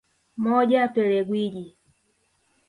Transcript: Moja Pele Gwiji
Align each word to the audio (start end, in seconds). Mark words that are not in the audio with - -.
Moja 0.43 0.81
Pele 0.93 1.21
Gwiji 1.27 1.77